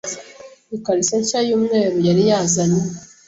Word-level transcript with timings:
ikariso 0.75 1.15
nshya 1.21 1.39
y'umweru 1.47 1.97
yari 2.07 2.23
yazanye 2.29 2.81